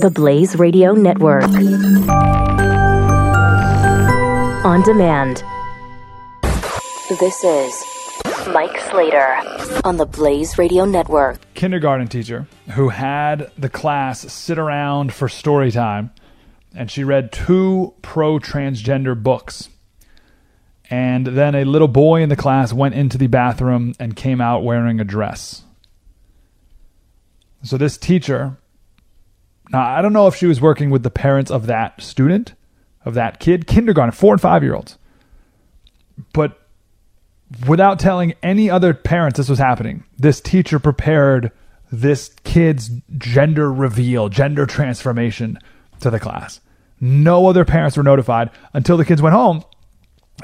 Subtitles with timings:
[0.00, 1.44] The Blaze Radio Network.
[4.64, 5.44] On demand.
[7.20, 7.84] This is
[8.48, 9.36] Mike Slater
[9.84, 11.38] on the Blaze Radio Network.
[11.52, 16.10] kindergarten teacher who had the class sit around for story time
[16.74, 19.68] and she read two pro transgender books.
[20.88, 24.64] And then a little boy in the class went into the bathroom and came out
[24.64, 25.62] wearing a dress.
[27.62, 28.56] So this teacher,
[29.72, 32.54] now I don't know if she was working with the parents of that student,
[33.04, 34.98] of that kid, kindergarten, four and five year olds.
[36.32, 36.58] But
[37.66, 41.52] without telling any other parents this was happening, this teacher prepared
[41.90, 45.58] this kid's gender reveal, gender transformation
[46.00, 46.60] to the class.
[47.00, 49.64] No other parents were notified until the kids went home,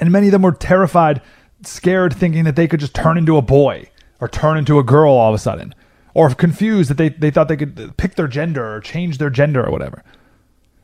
[0.00, 1.22] and many of them were terrified,
[1.62, 3.88] scared, thinking that they could just turn into a boy
[4.20, 5.74] or turn into a girl all of a sudden,
[6.16, 9.62] or confused that they, they thought they could pick their gender or change their gender
[9.62, 10.02] or whatever.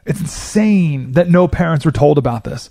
[0.04, 2.68] It's insane that no parents were told about this.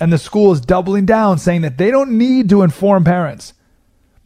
[0.00, 3.54] And the school is doubling down, saying that they don't need to inform parents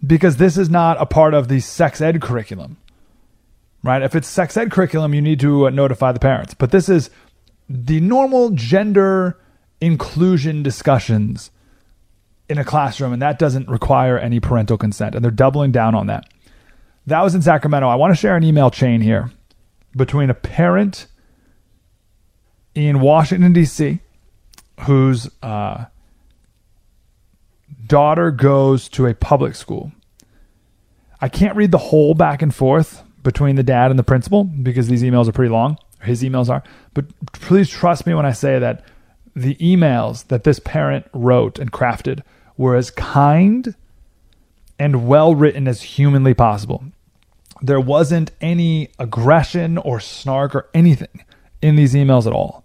[0.05, 2.79] because this is not a part of the sex ed curriculum.
[3.83, 4.01] Right?
[4.01, 6.55] If it's sex ed curriculum, you need to uh, notify the parents.
[6.55, 7.11] But this is
[7.69, 9.39] the normal gender
[9.83, 11.51] inclusion discussions
[12.49, 15.15] in a classroom, and that doesn't require any parental consent.
[15.15, 16.25] And they're doubling down on that.
[17.07, 17.89] That was in Sacramento.
[17.89, 19.31] I want to share an email chain here
[19.97, 21.07] between a parent
[22.75, 24.01] in Washington, D.C.,
[24.81, 25.85] whose uh,
[27.87, 29.93] daughter goes to a public school.
[31.21, 34.89] I can't read the whole back and forth between the dad and the principal because
[34.89, 35.79] these emails are pretty long.
[36.03, 36.63] His emails are.
[36.93, 38.85] But please trust me when I say that
[39.35, 42.23] the emails that this parent wrote and crafted
[42.57, 43.75] were as kind
[44.79, 46.85] and well written as humanly possible.
[47.63, 51.25] There wasn't any aggression or snark or anything
[51.63, 52.65] in these emails at all.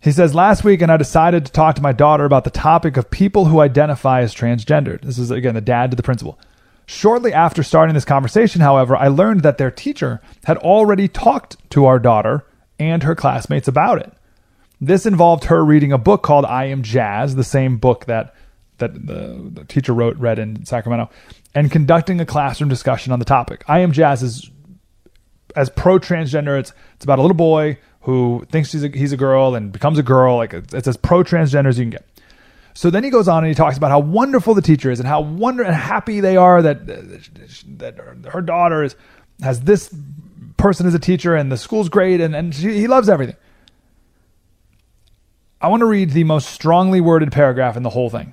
[0.00, 2.96] He says, Last week, and I decided to talk to my daughter about the topic
[2.96, 5.02] of people who identify as transgendered.
[5.02, 6.38] This is, again, the dad to the principal.
[6.86, 11.86] Shortly after starting this conversation, however, I learned that their teacher had already talked to
[11.86, 12.44] our daughter
[12.78, 14.12] and her classmates about it.
[14.80, 18.34] This involved her reading a book called I Am Jazz, the same book that,
[18.82, 21.10] that the, the teacher wrote, read in Sacramento,
[21.54, 23.64] and conducting a classroom discussion on the topic.
[23.66, 24.50] I Am Jazz is
[25.56, 29.16] as pro transgender, it's, it's about a little boy who thinks he's a, he's a
[29.16, 30.36] girl and becomes a girl.
[30.36, 32.06] Like it's as pro transgender as you can get.
[32.74, 35.06] So then he goes on and he talks about how wonderful the teacher is and
[35.06, 37.98] how wonder and happy they are that that
[38.32, 38.96] her daughter is
[39.42, 39.94] has this
[40.56, 43.36] person as a teacher and the school's great and, and she, he loves everything.
[45.60, 48.32] I want to read the most strongly worded paragraph in the whole thing.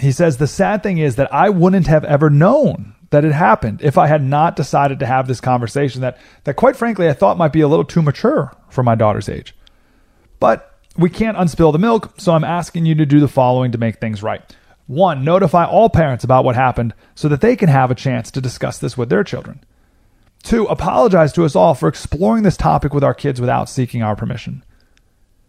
[0.00, 3.80] He says, The sad thing is that I wouldn't have ever known that it happened
[3.82, 7.38] if I had not decided to have this conversation that, that quite frankly, I thought
[7.38, 9.54] might be a little too mature for my daughter's age.
[10.40, 13.78] But we can't unspill the milk, so I'm asking you to do the following to
[13.78, 14.42] make things right.
[14.86, 18.40] One, notify all parents about what happened so that they can have a chance to
[18.40, 19.64] discuss this with their children.
[20.42, 24.14] Two, apologize to us all for exploring this topic with our kids without seeking our
[24.14, 24.62] permission.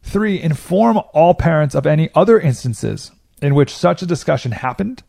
[0.03, 5.03] Three, inform all parents of any other instances in which such a discussion happened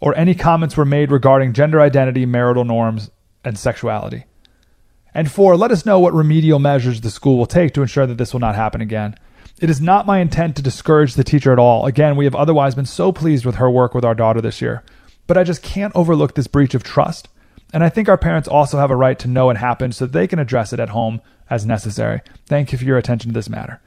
[0.00, 3.10] or any comments were made regarding gender identity, marital norms,
[3.44, 4.24] and sexuality.
[5.14, 8.16] And four, let us know what remedial measures the school will take to ensure that
[8.16, 9.16] this will not happen again.
[9.60, 11.84] It is not my intent to discourage the teacher at all.
[11.84, 14.82] Again, we have otherwise been so pleased with her work with our daughter this year.
[15.26, 17.28] But I just can't overlook this breach of trust.
[17.72, 20.26] And I think our parents also have a right to know it happened so they
[20.26, 22.20] can address it at home as necessary.
[22.46, 23.80] Thank you for your attention to this matter.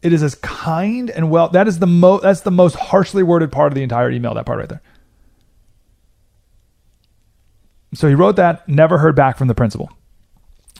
[0.00, 3.50] It is as kind and well that is the most that's the most harshly worded
[3.50, 4.82] part of the entire email, that part right there.
[7.94, 9.90] So he wrote that, never heard back from the principal.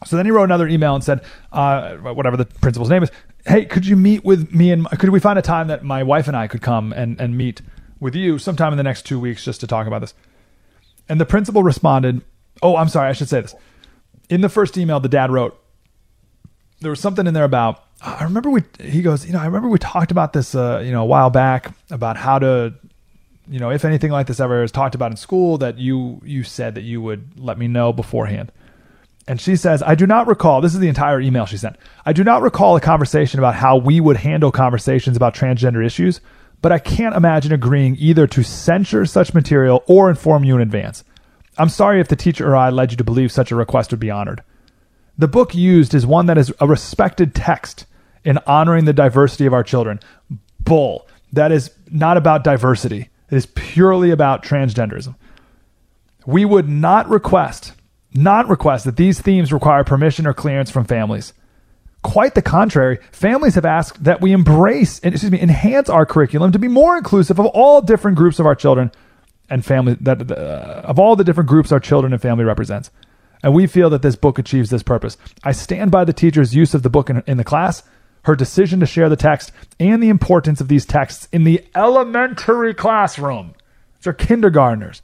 [0.06, 3.10] So then he wrote another email and said, uh, whatever the principal's name is,
[3.46, 6.28] hey, could you meet with me and could we find a time that my wife
[6.28, 7.62] and I could come and, and meet
[7.98, 10.14] with you sometime in the next two weeks just to talk about this?
[11.08, 12.22] And the principal responded,
[12.62, 13.54] oh, I'm sorry, I should say this.
[14.28, 15.58] In the first email, the dad wrote,
[16.80, 19.68] there was something in there about, I remember we, he goes, you know, I remember
[19.68, 22.74] we talked about this, uh, you know, a while back about how to,
[23.48, 26.44] you know, if anything like this ever is talked about in school, that you, you
[26.44, 28.52] said that you would let me know beforehand.
[29.26, 31.76] And she says, I do not recall, this is the entire email she sent.
[32.06, 36.20] I do not recall a conversation about how we would handle conversations about transgender issues,
[36.62, 41.04] but I can't imagine agreeing either to censure such material or inform you in advance.
[41.58, 44.00] I'm sorry if the teacher or I led you to believe such a request would
[44.00, 44.42] be honored.
[45.18, 47.84] The book used is one that is a respected text
[48.28, 49.98] in honoring the diversity of our children.
[50.60, 51.08] Bull.
[51.32, 53.08] That is not about diversity.
[53.30, 55.14] It is purely about transgenderism.
[56.26, 57.72] We would not request
[58.14, 61.32] not request that these themes require permission or clearance from families.
[62.02, 66.58] Quite the contrary, families have asked that we embrace excuse me, enhance our curriculum to
[66.58, 68.90] be more inclusive of all different groups of our children
[69.50, 72.90] and family that uh, of all the different groups our children and family represents.
[73.42, 75.16] And we feel that this book achieves this purpose.
[75.44, 77.82] I stand by the teacher's use of the book in, in the class,
[78.24, 82.74] her decision to share the text, and the importance of these texts in the elementary
[82.74, 83.54] classroom.
[83.98, 85.02] These are kindergartners.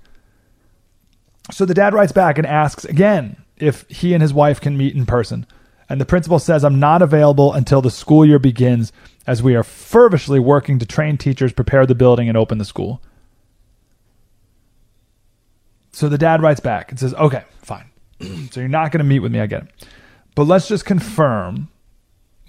[1.51, 4.95] So the dad writes back and asks again if he and his wife can meet
[4.95, 5.47] in person.
[5.89, 8.93] And the principal says, I'm not available until the school year begins,
[9.27, 13.03] as we are fervishly working to train teachers, prepare the building, and open the school.
[15.93, 17.91] So the dad writes back and says, Okay, fine.
[18.51, 19.41] so you're not going to meet with me.
[19.41, 19.87] I get it.
[20.35, 21.69] But let's just confirm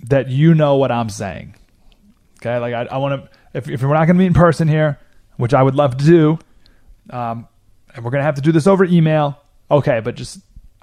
[0.09, 1.55] that you know what I'm saying.
[2.39, 2.57] Okay.
[2.57, 4.99] Like, I, I want to, if, if we're not going to meet in person here,
[5.37, 6.39] which I would love to do,
[7.09, 7.47] um,
[7.93, 9.39] and we're going to have to do this over email.
[9.69, 9.99] Okay.
[9.99, 10.39] But just,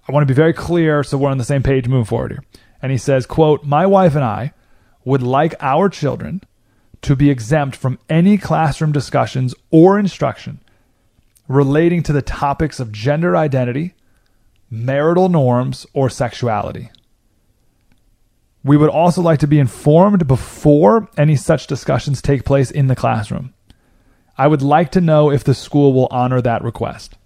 [0.09, 2.45] I want to be very clear so we're on the same page moving forward here.
[2.81, 4.53] And he says, quote, my wife and I
[5.05, 6.43] would like our children
[7.03, 10.61] to be exempt from any classroom discussions or instruction
[11.49, 13.95] relating to the topics of gender identity,
[14.71, 16.91] marital norms, or sexuality.
[18.65, 22.97] We would also like to be informed before any such discussions take place in the
[22.97, 23.55] classroom.
[24.39, 27.17] I would like to know if the school will honor that request.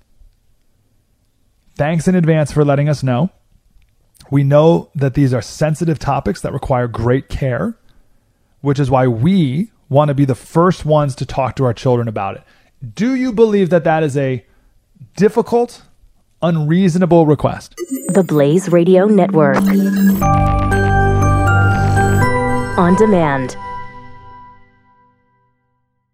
[1.77, 3.31] Thanks in advance for letting us know.
[4.31, 7.79] We know that these are sensitive topics that require great care,
[8.61, 12.09] which is why we want to be the first ones to talk to our children
[12.09, 12.43] about it.
[12.95, 14.45] Do you believe that that is a
[15.17, 15.83] difficult,
[16.43, 17.75] unreasonable request?
[18.09, 19.63] The Blaze Radio Network.
[22.79, 23.57] On demand